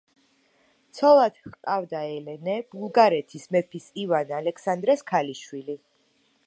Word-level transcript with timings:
ცოლად 0.99 1.37
ჰყავდა 1.49 2.01
ელენე, 2.15 2.57
ბულგარეთის 2.73 3.47
მეფის 3.57 3.89
ივან 4.05 4.35
ალექსანდრეს 4.41 5.07
ქალიშვილი. 5.13 5.81